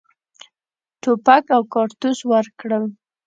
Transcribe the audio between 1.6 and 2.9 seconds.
کارتوس ورکړل.